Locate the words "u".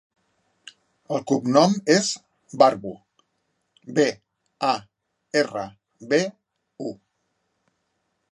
6.93-6.95